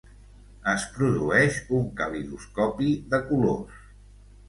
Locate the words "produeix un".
0.95-1.85